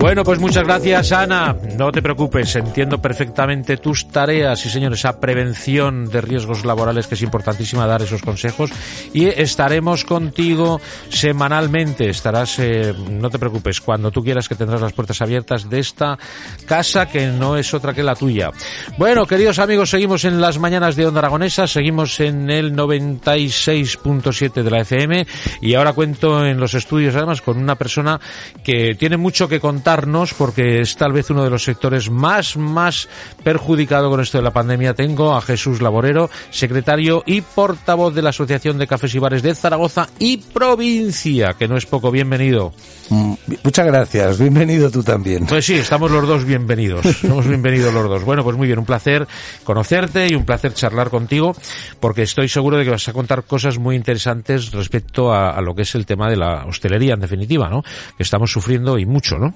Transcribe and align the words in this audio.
Bueno, 0.00 0.24
pues 0.24 0.40
muchas 0.40 0.64
gracias, 0.64 1.12
Ana. 1.12 1.54
No 1.76 1.92
te 1.92 2.00
preocupes, 2.00 2.56
entiendo 2.56 3.02
perfectamente 3.02 3.76
tus 3.76 4.08
tareas 4.08 4.64
y, 4.64 4.70
señores, 4.70 5.00
esa 5.00 5.20
prevención 5.20 6.06
de 6.06 6.22
riesgos 6.22 6.64
laborales 6.64 7.06
que 7.06 7.16
es 7.16 7.22
importantísima 7.22 7.86
dar 7.86 8.00
esos 8.00 8.22
consejos. 8.22 8.70
Y 9.12 9.26
estaremos 9.26 10.06
contigo 10.06 10.80
semanalmente. 11.10 12.08
Estarás, 12.08 12.58
eh, 12.60 12.94
no 13.10 13.28
te 13.28 13.38
preocupes, 13.38 13.82
cuando 13.82 14.10
tú 14.10 14.24
quieras 14.24 14.48
que 14.48 14.54
tendrás 14.54 14.80
las 14.80 14.94
puertas 14.94 15.20
abiertas 15.20 15.68
de 15.68 15.80
esta 15.80 16.18
casa 16.64 17.06
que 17.06 17.26
no 17.26 17.58
es 17.58 17.74
otra 17.74 17.92
que 17.92 18.02
la 18.02 18.14
tuya. 18.14 18.52
Bueno, 18.96 19.26
queridos 19.26 19.58
amigos, 19.58 19.90
seguimos 19.90 20.24
en 20.24 20.40
las 20.40 20.58
mañanas 20.58 20.96
de 20.96 21.06
Onda 21.06 21.18
Aragonesa, 21.18 21.66
seguimos 21.66 22.20
en 22.20 22.48
el 22.48 22.74
96.7 22.74 24.62
de 24.62 24.70
la 24.70 24.80
FM 24.80 25.26
y 25.60 25.74
ahora 25.74 25.92
cuento 25.92 26.46
en 26.46 26.58
los 26.58 26.72
estudios 26.72 27.14
además 27.14 27.42
con 27.42 27.58
una 27.58 27.74
persona 27.74 28.18
que 28.64 28.94
tiene 28.94 29.18
mucho 29.18 29.46
que 29.46 29.60
contar 29.60 29.89
porque 30.38 30.80
es 30.80 30.94
tal 30.94 31.12
vez 31.12 31.30
uno 31.30 31.42
de 31.42 31.50
los 31.50 31.64
sectores 31.64 32.10
más, 32.10 32.56
más 32.56 33.08
perjudicado 33.42 34.08
con 34.08 34.20
esto 34.20 34.38
de 34.38 34.44
la 34.44 34.52
pandemia. 34.52 34.94
Tengo 34.94 35.34
a 35.34 35.42
Jesús 35.42 35.82
Laborero, 35.82 36.30
secretario 36.50 37.24
y 37.26 37.40
portavoz 37.40 38.14
de 38.14 38.22
la 38.22 38.30
Asociación 38.30 38.78
de 38.78 38.86
Cafés 38.86 39.16
y 39.16 39.18
Bares 39.18 39.42
de 39.42 39.52
Zaragoza 39.52 40.08
y 40.20 40.36
provincia, 40.36 41.56
que 41.58 41.66
no 41.66 41.76
es 41.76 41.86
poco 41.86 42.12
bienvenido. 42.12 42.72
Mm, 43.08 43.34
muchas 43.64 43.86
gracias, 43.86 44.38
bienvenido 44.38 44.92
tú 44.92 45.02
también. 45.02 45.46
Pues 45.46 45.66
sí, 45.66 45.74
estamos 45.74 46.08
los 46.12 46.24
dos 46.24 46.44
bienvenidos, 46.44 47.04
somos 47.20 47.48
bienvenidos 47.48 47.92
los 47.92 48.08
dos. 48.08 48.22
Bueno, 48.22 48.44
pues 48.44 48.56
muy 48.56 48.68
bien, 48.68 48.78
un 48.78 48.86
placer 48.86 49.26
conocerte 49.64 50.28
y 50.28 50.36
un 50.36 50.44
placer 50.44 50.72
charlar 50.72 51.10
contigo, 51.10 51.56
porque 51.98 52.22
estoy 52.22 52.48
seguro 52.48 52.76
de 52.76 52.84
que 52.84 52.90
vas 52.90 53.08
a 53.08 53.12
contar 53.12 53.42
cosas 53.42 53.78
muy 53.78 53.96
interesantes 53.96 54.70
respecto 54.70 55.32
a, 55.32 55.50
a 55.50 55.60
lo 55.60 55.74
que 55.74 55.82
es 55.82 55.96
el 55.96 56.06
tema 56.06 56.30
de 56.30 56.36
la 56.36 56.64
hostelería, 56.66 57.14
en 57.14 57.20
definitiva, 57.20 57.68
¿no? 57.68 57.82
Que 58.16 58.22
estamos 58.22 58.52
sufriendo 58.52 58.96
y 58.96 59.04
mucho, 59.04 59.36
¿no? 59.36 59.52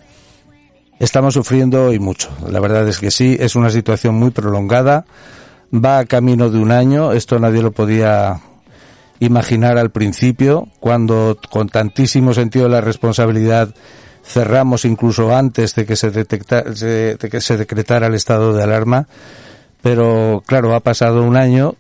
Estamos 0.99 1.35
sufriendo 1.35 1.93
y 1.93 1.99
mucho. 1.99 2.31
La 2.49 2.61
verdad 2.61 2.89
es 2.89 3.01
que 3.01 3.11
sí, 3.11 3.37
es 3.39 3.57
una 3.57 3.71
situación 3.71 4.15
muy 4.15 4.31
prolongada. 4.31 5.05
Va 5.73 5.99
a 5.99 6.05
camino 6.05 6.51
de 6.51 6.59
un 6.59 6.71
año. 6.71 7.13
Esto 7.13 7.39
nadie 7.39 7.63
lo 7.63 7.73
podía 7.73 8.41
imaginar 9.21 9.79
al 9.79 9.91
principio, 9.91 10.69
cuando 10.81 11.39
con 11.51 11.69
tantísimo 11.69 12.35
sentido 12.35 12.67
de 12.67 12.73
la 12.73 12.81
responsabilidad 12.81 13.75
cerramos 14.25 14.85
incluso 14.85 15.35
antes 15.35 15.75
de 15.75 15.87
que 15.87 15.97
se, 15.97 16.11
de 16.11 17.19
que 17.19 17.41
se 17.41 17.57
decretara 17.57 18.07
el 18.07 18.15
estado 18.15 18.53
de 18.53 18.63
alarma. 18.63 19.07
Pero 19.83 20.43
claro, 20.47 20.75
ha 20.75 20.81
pasado 20.81 21.23
un 21.23 21.37
año, 21.37 21.75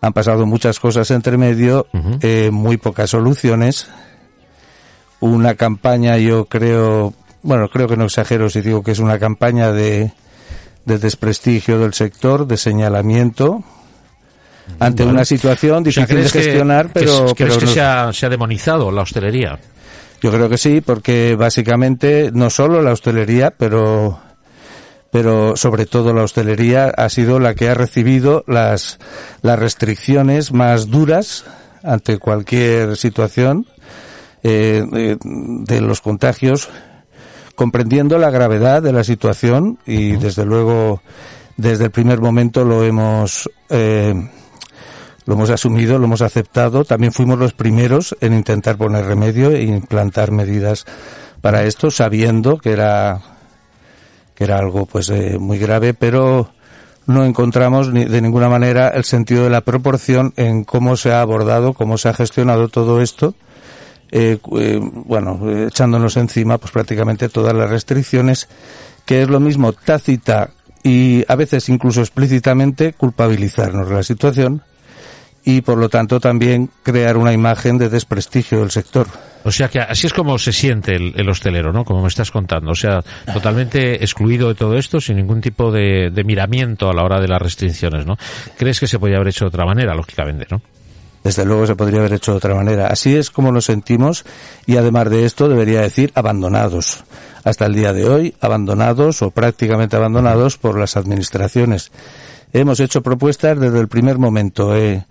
han 0.00 0.12
pasado 0.12 0.46
muchas 0.46 0.78
cosas 0.78 1.10
entre 1.10 1.38
medio, 1.38 1.86
eh, 2.20 2.50
muy 2.52 2.76
pocas 2.76 3.10
soluciones. 3.10 3.88
Una 5.20 5.54
campaña, 5.54 6.16
yo 6.18 6.44
creo, 6.44 7.14
bueno, 7.42 7.68
creo 7.68 7.88
que 7.88 7.96
no 7.96 8.04
exagero 8.04 8.50
si 8.50 8.60
digo 8.60 8.82
que 8.82 8.92
es 8.92 8.98
una 8.98 9.18
campaña 9.18 9.72
de, 9.72 10.12
de 10.84 10.98
desprestigio 10.98 11.78
del 11.78 11.94
sector, 11.94 12.46
de 12.46 12.56
señalamiento, 12.56 13.62
ante 14.78 15.04
una 15.04 15.24
situación 15.24 15.82
difícil 15.82 16.16
de 16.22 16.28
gestionar, 16.28 16.90
pero... 16.92 17.34
¿Crees 17.34 17.58
que 17.58 17.66
se, 17.66 17.80
ha, 17.80 18.12
se 18.12 18.26
ha 18.26 18.28
demonizado 18.28 18.90
la 18.90 19.02
hostelería? 19.02 19.58
Yo 20.20 20.30
creo 20.30 20.48
que 20.48 20.58
sí, 20.58 20.80
porque 20.80 21.36
básicamente 21.36 22.30
no 22.32 22.50
solo 22.50 22.82
la 22.82 22.92
hostelería, 22.92 23.52
pero 23.56 24.20
pero 25.10 25.56
sobre 25.56 25.86
todo 25.86 26.12
la 26.12 26.22
hostelería 26.22 26.92
ha 26.94 27.08
sido 27.08 27.40
la 27.40 27.54
que 27.54 27.70
ha 27.70 27.74
recibido 27.74 28.44
las 28.46 28.98
las 29.40 29.58
restricciones 29.58 30.52
más 30.52 30.90
duras 30.90 31.46
ante 31.82 32.18
cualquier 32.18 32.96
situación 32.98 33.66
eh, 34.42 34.84
de, 34.90 35.16
de 35.22 35.80
los 35.80 36.02
contagios 36.02 36.68
comprendiendo 37.58 38.18
la 38.18 38.30
gravedad 38.30 38.80
de 38.80 38.92
la 38.92 39.02
situación 39.02 39.80
y 39.84 40.12
desde 40.12 40.44
luego 40.44 41.02
desde 41.56 41.86
el 41.86 41.90
primer 41.90 42.20
momento 42.20 42.64
lo 42.64 42.84
hemos 42.84 43.50
eh, 43.68 44.14
lo 45.26 45.34
hemos 45.34 45.50
asumido, 45.50 45.98
lo 45.98 46.04
hemos 46.04 46.22
aceptado. 46.22 46.84
También 46.84 47.12
fuimos 47.12 47.36
los 47.36 47.54
primeros 47.54 48.16
en 48.20 48.34
intentar 48.34 48.76
poner 48.76 49.06
remedio 49.06 49.50
e 49.50 49.64
implantar 49.64 50.30
medidas 50.30 50.86
para 51.40 51.64
esto, 51.64 51.90
sabiendo 51.90 52.58
que 52.58 52.70
era 52.70 53.20
que 54.36 54.44
era 54.44 54.60
algo 54.60 54.86
pues 54.86 55.10
eh, 55.10 55.36
muy 55.40 55.58
grave, 55.58 55.94
pero 55.94 56.50
no 57.06 57.24
encontramos 57.24 57.92
ni, 57.92 58.04
de 58.04 58.22
ninguna 58.22 58.48
manera 58.48 58.90
el 58.90 59.02
sentido 59.02 59.42
de 59.42 59.50
la 59.50 59.62
proporción 59.62 60.32
en 60.36 60.62
cómo 60.62 60.96
se 60.96 61.10
ha 61.10 61.22
abordado, 61.22 61.72
cómo 61.72 61.98
se 61.98 62.08
ha 62.08 62.14
gestionado 62.14 62.68
todo 62.68 63.00
esto 63.02 63.34
eh, 64.10 64.38
eh, 64.58 64.80
bueno, 64.80 65.66
echándonos 65.66 66.16
encima 66.16 66.58
pues 66.58 66.72
prácticamente 66.72 67.28
todas 67.28 67.54
las 67.54 67.70
restricciones, 67.70 68.48
que 69.04 69.22
es 69.22 69.28
lo 69.28 69.40
mismo 69.40 69.72
tácita 69.72 70.50
y 70.82 71.24
a 71.28 71.34
veces 71.34 71.68
incluso 71.68 72.00
explícitamente 72.00 72.92
culpabilizarnos 72.92 73.88
de 73.88 73.94
la 73.94 74.02
situación 74.02 74.62
y 75.44 75.62
por 75.62 75.78
lo 75.78 75.88
tanto 75.88 76.20
también 76.20 76.70
crear 76.82 77.16
una 77.16 77.32
imagen 77.32 77.78
de 77.78 77.88
desprestigio 77.88 78.60
del 78.60 78.70
sector. 78.70 79.08
O 79.44 79.50
sea 79.50 79.68
que 79.68 79.80
así 79.80 80.06
es 80.06 80.12
como 80.12 80.38
se 80.38 80.52
siente 80.52 80.94
el, 80.96 81.28
hostelero, 81.28 81.72
¿no? 81.72 81.84
Como 81.84 82.02
me 82.02 82.08
estás 82.08 82.30
contando. 82.30 82.72
O 82.72 82.74
sea, 82.74 83.02
totalmente 83.32 83.94
excluido 83.94 84.48
de 84.48 84.54
todo 84.54 84.76
esto, 84.76 85.00
sin 85.00 85.16
ningún 85.16 85.40
tipo 85.40 85.70
de, 85.70 86.10
de 86.10 86.24
miramiento 86.24 86.90
a 86.90 86.92
la 86.92 87.02
hora 87.02 87.20
de 87.20 87.28
las 87.28 87.40
restricciones, 87.40 88.04
¿no? 88.04 88.18
¿Crees 88.58 88.80
que 88.80 88.86
se 88.86 88.98
podía 88.98 89.16
haber 89.16 89.28
hecho 89.28 89.44
de 89.46 89.48
otra 89.48 89.64
manera, 89.64 89.94
lógicamente, 89.94 90.46
no? 90.50 90.60
Desde 91.28 91.44
luego 91.44 91.66
se 91.66 91.76
podría 91.76 92.00
haber 92.00 92.14
hecho 92.14 92.30
de 92.30 92.38
otra 92.38 92.54
manera. 92.54 92.86
Así 92.86 93.14
es 93.14 93.30
como 93.30 93.52
nos 93.52 93.66
sentimos 93.66 94.24
y 94.64 94.78
además 94.78 95.10
de 95.10 95.26
esto 95.26 95.46
debería 95.46 95.82
decir 95.82 96.10
abandonados. 96.14 97.04
Hasta 97.44 97.66
el 97.66 97.74
día 97.74 97.92
de 97.92 98.08
hoy, 98.08 98.34
abandonados 98.40 99.20
o 99.20 99.30
prácticamente 99.30 99.94
abandonados 99.94 100.56
por 100.56 100.78
las 100.78 100.96
administraciones. 100.96 101.92
Hemos 102.54 102.80
hecho 102.80 103.02
propuestas 103.02 103.60
desde 103.60 103.78
el 103.78 103.88
primer 103.88 104.16
momento, 104.16 104.74
eh, 104.74 105.04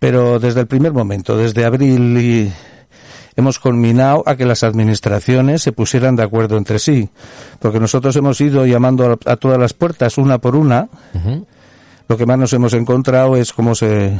pero 0.00 0.40
desde 0.40 0.62
el 0.62 0.66
primer 0.66 0.92
momento, 0.92 1.36
desde 1.36 1.64
abril 1.64 2.18
y 2.18 2.52
hemos 3.36 3.60
culminado 3.60 4.24
a 4.26 4.34
que 4.34 4.46
las 4.46 4.64
administraciones 4.64 5.62
se 5.62 5.70
pusieran 5.70 6.16
de 6.16 6.24
acuerdo 6.24 6.56
entre 6.56 6.80
sí, 6.80 7.08
porque 7.60 7.78
nosotros 7.78 8.16
hemos 8.16 8.40
ido 8.40 8.66
llamando 8.66 9.16
a, 9.24 9.36
todas 9.36 9.60
las 9.60 9.74
puertas 9.74 10.18
una 10.18 10.38
por 10.38 10.56
una. 10.56 10.88
Lo 12.08 12.16
que 12.16 12.26
más 12.26 12.36
nos 12.36 12.52
hemos 12.52 12.72
encontrado 12.72 13.36
es 13.36 13.52
cómo 13.52 13.76
se 13.76 14.18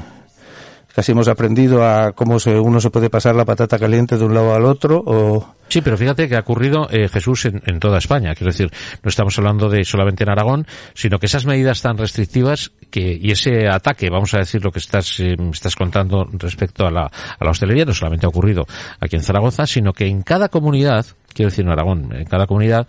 casi 0.97 1.12
hemos 1.12 1.29
aprendido 1.29 1.87
a 1.87 2.12
cómo 2.12 2.41
se, 2.41 2.59
uno 2.59 2.81
se 2.81 2.89
puede 2.89 3.11
pasar 3.11 3.34
la 3.34 3.45
patata 3.45 3.79
caliente 3.79 4.17
de 4.17 4.25
un 4.25 4.33
lado 4.33 4.55
al 4.55 4.65
otro 4.65 5.03
o... 5.05 5.55
Sí, 5.69 5.83
pero 5.83 5.99
fíjate 5.99 6.27
que 6.27 6.37
ha 6.37 6.41
ocurrido, 6.41 6.89
eh, 6.91 7.09
Jesús, 7.09 7.45
en, 7.45 7.81
toda 7.81 7.99
España. 7.99 8.34
Quiero 8.34 8.51
decir, 8.51 8.71
no 9.03 9.09
estamos 9.11 9.37
hablando 9.37 9.69
de 9.69 9.84
solamente 9.84 10.23
en 10.23 10.31
Aragón, 10.31 10.67
sino 10.95 11.19
que 11.19 11.27
esas 11.27 11.45
medidas 11.45 11.83
tan 11.83 11.99
restrictivas 11.99 12.73
que, 12.91 13.19
y 13.21 13.31
ese 13.31 13.69
ataque, 13.69 14.09
vamos 14.09 14.33
a 14.33 14.39
decir 14.39 14.65
lo 14.65 14.71
que 14.71 14.79
estás, 14.79 15.21
eh, 15.21 15.37
estás 15.53 15.77
contando 15.77 16.31
respecto 16.33 16.87
a 16.87 16.91
la, 16.91 17.03
a 17.03 17.45
la 17.45 17.51
hostelería, 17.51 17.84
no 17.84 17.93
solamente 17.93 18.25
ha 18.25 18.31
ocurrido 18.31 18.65
aquí 18.99 19.17
en 19.17 19.23
Zaragoza, 19.23 19.67
sino 19.67 19.93
que 19.93 20.07
en 20.07 20.23
cada 20.23 20.49
comunidad, 20.49 21.05
quiero 21.34 21.51
decir 21.51 21.67
en 21.67 21.73
Aragón, 21.73 22.11
en 22.15 22.25
cada 22.25 22.47
comunidad, 22.47 22.87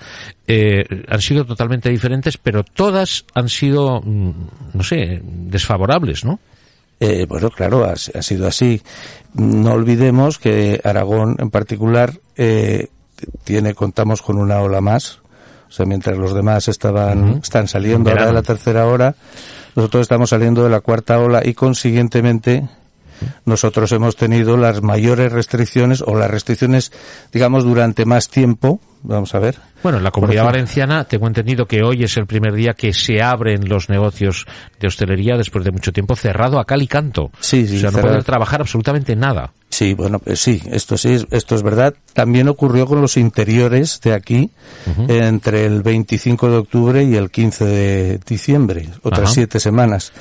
eh, 0.48 0.86
han 1.10 1.22
sido 1.22 1.44
totalmente 1.44 1.90
diferentes, 1.90 2.38
pero 2.38 2.64
todas 2.64 3.26
han 3.34 3.50
sido, 3.50 4.02
mm, 4.02 4.32
no 4.76 4.84
sé, 4.84 5.22
desfavorables, 5.24 6.24
¿no? 6.24 6.40
Eh, 7.00 7.26
bueno, 7.28 7.50
claro, 7.50 7.86
ha, 7.86 7.96
sido 7.96 8.48
así. 8.48 8.82
No 9.34 9.74
olvidemos 9.74 10.40
que 10.40 10.82
Aragón 10.84 11.36
en 11.40 11.52
particular 11.52 12.14
eh, 12.36 12.88
tiene, 13.44 13.74
contamos 13.76 14.22
con 14.22 14.38
una 14.38 14.62
ola 14.62 14.82
más. 14.82 15.20
O 15.68 15.72
sea, 15.72 15.86
mientras 15.86 16.18
los 16.18 16.34
demás 16.34 16.68
estaban, 16.70 17.40
están 17.44 17.68
saliendo 17.68 18.10
ahora 18.10 18.28
de 18.28 18.34
la 18.34 18.42
tercera 18.42 18.88
hora, 18.88 19.16
nosotros 19.76 20.02
estamos 20.02 20.30
saliendo 20.30 20.64
de 20.64 20.70
la 20.70 20.80
cuarta 20.80 21.20
ola 21.20 21.42
y 21.46 21.54
consiguientemente 21.54 22.68
nosotros 23.46 23.92
hemos 23.92 24.16
tenido 24.16 24.58
las 24.58 24.82
mayores 24.82 25.32
restricciones 25.32 26.04
o 26.06 26.16
las 26.16 26.30
restricciones, 26.30 26.92
digamos, 27.32 27.64
durante 27.64 28.06
más 28.06 28.30
tiempo. 28.30 28.80
Vamos 29.04 29.34
a 29.36 29.40
ver. 29.40 29.58
Bueno, 29.84 30.00
en 30.00 30.04
la 30.04 30.12
comunidad 30.12 30.46
valenciana 30.46 31.04
tengo 31.04 31.28
entendido 31.28 31.66
que 31.66 31.84
hoy 31.84 32.04
es 32.04 32.18
el 32.18 32.26
primer 32.26 32.54
día 32.54 32.74
que 32.74 32.94
se 32.94 33.22
abren 33.22 33.70
los 33.70 33.90
negocios 33.90 34.46
de 34.80 34.88
hostelería 34.88 35.38
después 35.38 35.64
de 35.64 35.72
mucho 35.72 35.94
tiempo 35.94 36.16
cerrado 36.16 36.60
a 36.60 36.66
cal 36.66 36.82
y 36.82 36.88
canto. 36.88 37.32
Sí, 37.40 37.68
sí. 37.68 37.78
O 37.78 37.80
sea, 37.80 37.92
no 37.92 38.00
pueden 38.00 38.24
trabajar 38.24 38.62
absolutamente 38.62 39.16
nada. 39.16 39.54
Sí, 39.78 39.94
bueno, 39.94 40.18
pues 40.18 40.40
sí, 40.40 40.60
esto 40.72 40.98
sí, 40.98 41.24
esto 41.30 41.54
es 41.54 41.62
verdad. 41.62 41.94
También 42.14 42.48
ocurrió 42.48 42.88
con 42.88 43.00
los 43.00 43.16
interiores 43.16 44.02
de 44.02 44.16
aquí 44.16 44.50
entre 45.08 45.68
el 45.68 45.84
25 45.84 46.50
de 46.50 46.58
octubre 46.58 47.04
y 47.04 47.16
el 47.16 47.30
15 47.30 47.64
de 47.64 48.20
diciembre, 48.28 48.90
otras 49.04 49.34
siete 49.34 49.60
semanas. 49.60 50.14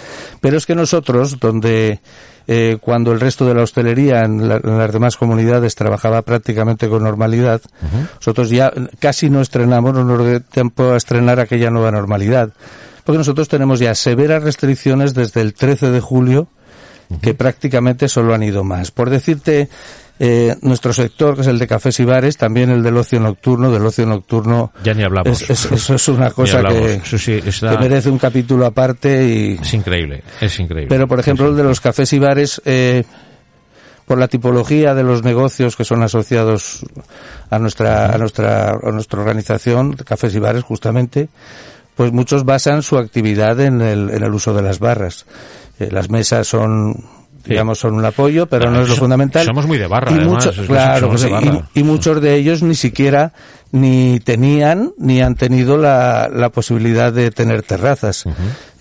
Pero 0.43 0.59
es 0.59 0.67
que 0.67 0.75
nosotros, 0.75 1.41
donde 1.41 2.01
eh, 2.47 2.77
cuando 2.83 3.13
el 3.13 3.21
resto 3.21 3.47
de 3.47 3.55
la 3.55 3.63
hostelería 3.63 4.25
en, 4.25 4.47
las 4.47 4.93
demás 4.93 5.17
comunidades 5.17 5.75
trabajaba 5.75 6.21
prácticamente 6.21 6.87
con 6.91 7.05
normalidad, 7.05 7.63
nosotros 8.17 8.51
ya 8.51 8.71
casi 8.99 9.31
no 9.31 9.41
estrenamos, 9.41 9.95
no 9.95 10.05
nos 10.05 10.23
dio 10.27 10.43
tiempo 10.43 10.91
a 10.91 10.99
estrenar 10.99 11.41
aquella 11.41 11.71
nueva 11.71 11.91
normalidad. 11.93 12.53
Porque 13.05 13.17
nosotros 13.17 13.49
tenemos 13.49 13.79
ya 13.79 13.95
severas 13.95 14.43
restricciones 14.43 15.15
desde 15.15 15.41
el 15.41 15.55
13 15.55 15.93
de 15.93 16.01
julio, 16.01 16.49
que 17.21 17.35
prácticamente 17.35 18.09
solo 18.09 18.35
han 18.35 18.43
ido 18.43 18.65
más. 18.65 18.91
Por 18.91 19.11
decirte 19.11 19.69
Eh, 20.19 20.57
nuestro 20.63 20.95
sector, 20.95 21.35
que 21.35 21.43
es 21.43 21.47
el 21.47 21.59
de 21.59 21.67
cafés 21.67 22.01
y 22.01 22.05
bares, 22.07 22.39
también 22.39 22.71
el 22.71 22.83
del 22.83 22.97
ocio 22.97 23.21
nocturno, 23.21 23.71
del 23.71 23.85
ocio 23.85 24.07
nocturno. 24.07 24.73
Ya 24.83 24.95
ni 24.95 25.03
hablamos. 25.03 25.43
eso 25.51 25.95
es 25.95 26.09
una 26.09 26.31
cosa 26.31 26.63
que, 26.63 27.03
merece 27.79 28.09
un 28.09 28.17
capítulo 28.17 28.65
aparte 28.65 29.27
y. 29.27 29.59
Es 29.61 29.75
increíble, 29.75 30.23
es 30.41 30.59
increíble. 30.59 30.89
Pero, 30.89 31.07
por 31.07 31.21
ejemplo, 31.21 31.49
el 31.49 31.57
de 31.57 31.65
los 31.65 31.83
cafés 31.83 32.15
y 32.15 32.19
bares, 32.19 32.63
eh, 32.65 33.05
por 34.07 34.17
la 34.17 34.29
tipología 34.29 34.95
de 34.95 35.03
los 35.03 35.23
negocios 35.23 35.77
que 35.77 35.85
son 35.85 36.03
asociados 36.03 36.87
a 37.51 37.59
nuestra, 37.59 38.15
a 38.15 38.17
nuestra, 38.17 38.71
a 38.71 38.91
nuestra 38.93 39.21
organización, 39.21 39.97
cafés 39.97 40.35
y 40.35 40.39
bares, 40.39 40.65
justamente, 40.65 41.29
pues 41.97 42.13
muchos 42.13 42.45
basan 42.45 42.83
su 42.83 42.99
actividad 42.99 43.59
en 43.61 43.81
el, 43.81 44.11
en 44.11 44.23
el 44.23 44.33
uso 44.33 44.55
de 44.55 44.63
las 44.63 44.79
barras. 44.79 45.27
Eh, 45.81 45.89
las 45.91 46.11
mesas 46.11 46.47
son 46.47 46.95
digamos, 47.47 47.79
son 47.79 47.95
un 47.95 48.05
apoyo, 48.05 48.47
pero 48.47 48.71
no 48.71 48.83
es 48.83 48.89
lo 48.89 48.97
fundamental. 48.97 49.45
Somos 49.45 49.67
muy 49.67 49.79
de 49.79 49.87
barra, 49.87 50.11
y 50.11 50.25
Muchos, 50.25 50.59
claro, 50.67 51.13
y, 51.75 51.83
muchos 51.83 52.21
de 52.21 52.35
ellos 52.35 52.63
ni 52.63 52.75
siquiera 52.75 53.33
ni 53.73 54.21
tenían 54.21 54.93
ni 54.99 55.21
han 55.21 55.35
tenido 55.35 55.77
la, 55.77 56.29
la 56.33 56.51
posibilidad 56.51 57.13
de 57.13 57.31
tener 57.31 57.63
terrazas 57.63 58.25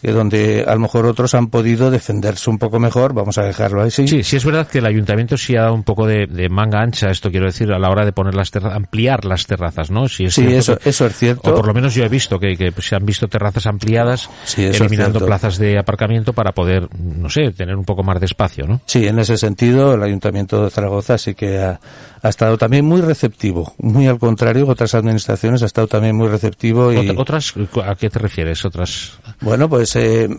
que 0.06 0.12
donde 0.12 0.64
a 0.68 0.76
lo 0.76 0.82
mejor 0.82 1.08
otros 1.08 1.34
han 1.34 1.48
podido 1.48 1.90
defenderse 1.90 2.48
un 2.52 2.60
poco 2.60 2.80
mejor, 2.80 3.14
vamos 3.14 3.40
a 3.40 3.44
dejarlo 3.44 3.82
así. 3.82 4.08
Sí, 4.08 4.22
sí 4.22 4.36
es 4.36 4.46
verdad 4.46 4.68
que 4.68 4.78
el 4.78 4.86
ayuntamiento 4.86 5.36
sí 5.36 5.56
ha 5.56 5.62
dado 5.62 5.74
un 5.74 5.82
poco 5.82 6.06
de, 6.06 6.28
manga 6.48 6.80
ancha, 6.80 7.10
esto 7.10 7.32
quiero 7.32 7.48
decir, 7.48 7.72
a 7.72 7.80
la 7.80 7.90
hora 7.90 8.06
de 8.06 8.12
poner 8.12 8.36
las 8.36 8.52
terrazas, 8.52 8.78
ampliar 8.78 9.26
las 9.26 9.48
terrazas, 9.48 9.90
¿no? 9.90 10.08
sí, 10.08 10.26
eso, 10.26 10.78
eso 10.86 11.06
es 11.08 11.18
cierto. 11.18 11.52
O 11.52 11.56
por 11.56 11.66
lo 11.66 11.74
menos 11.74 11.96
yo 11.96 12.04
he 12.04 12.10
visto 12.10 12.40
que, 12.40 12.56
que 12.56 12.72
se 12.84 12.96
han 12.96 13.04
visto 13.04 13.28
terrazas 13.28 13.66
ampliadas, 13.66 14.30
eliminando 14.56 15.26
plazas 15.26 15.58
de 15.58 15.80
aparcamiento 15.80 16.34
para 16.34 16.52
poder, 16.52 16.88
no 17.00 17.32
sé, 17.32 17.52
tener 17.52 17.76
un 17.76 17.86
poco 17.86 18.04
más 18.04 18.20
de 18.20 18.28
espacio, 18.28 18.68
¿no? 18.68 18.82
Sí, 18.86 19.08
en 19.08 19.18
ese 19.18 19.38
sentido 19.38 19.96
el 19.96 20.04
ayuntamiento 20.04 20.64
de 20.64 20.70
Zaragoza 20.70 21.18
sí 21.18 21.34
que 21.34 21.58
ha, 21.58 21.80
ha 22.22 22.30
estado 22.30 22.58
también 22.58 22.86
muy 22.86 23.02
receptivo, 23.02 23.74
muy 23.78 24.08
al 24.08 24.20
contrario, 24.20 24.66
otras 24.76 24.94
administraciones 24.94 25.64
ha 25.64 25.66
estado 25.66 25.88
también 25.88 26.16
muy 26.16 26.28
receptivo. 26.28 26.94
Y... 26.94 27.10
¿Otras? 27.18 27.54
¿A 27.84 27.96
qué 27.96 28.10
te 28.10 28.20
refieres? 28.20 28.64
¿Otras? 28.66 29.14
Bueno, 29.42 29.68
pues 29.70 29.96
eh, 29.96 30.30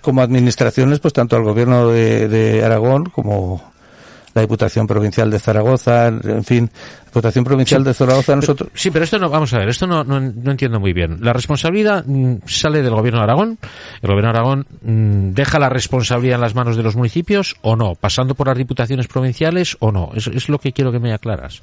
como 0.00 0.22
administraciones, 0.22 1.00
pues 1.00 1.12
tanto 1.12 1.36
al 1.36 1.42
gobierno 1.42 1.88
de, 1.88 2.62
Aragón 2.64 3.06
como 3.06 3.72
la 4.34 4.42
Diputación 4.42 4.86
Provincial 4.86 5.30
de 5.30 5.38
Zaragoza, 5.40 6.06
en 6.08 6.44
fin, 6.44 6.70
Diputación 7.06 7.44
Provincial 7.44 7.82
de 7.82 7.94
Zaragoza, 7.94 8.36
nosotros... 8.36 8.70
sí, 8.74 8.90
pero 8.90 9.04
esto 9.04 9.18
no, 9.18 9.28
vamos 9.28 9.52
a 9.54 9.58
ver, 9.58 9.68
esto 9.70 9.86
no, 9.86 10.04
no, 10.04 10.16
entiendo 10.50 10.78
muy 10.78 10.92
bien. 10.92 11.18
La 11.20 11.32
responsabilidad 11.32 12.04
mm, 12.06 12.36
sale 12.46 12.82
del 12.82 12.94
Gobierno 12.94 13.20
de 13.20 13.24
Aragón, 13.24 13.58
el 14.00 14.08
Gobierno 14.08 14.32
de 14.32 14.38
Aragón 14.38 14.66
mm, 14.82 15.34
deja 15.34 15.58
la 15.58 15.68
responsabilidad 15.68 16.36
en 16.36 16.42
las 16.42 16.54
manos 16.54 16.76
de 16.76 16.84
los 16.84 16.94
municipios 16.94 17.56
o 17.62 17.74
no, 17.74 17.94
pasando 17.96 18.34
por 18.34 18.46
las 18.46 18.56
Diputaciones 18.56 19.08
Provinciales 19.08 19.76
o 19.80 19.90
no. 19.90 20.10
Eso 20.14 20.30
es 20.30 20.48
lo 20.48 20.58
que 20.58 20.72
quiero 20.72 20.92
que 20.92 21.00
me 21.00 21.12
aclaras. 21.12 21.62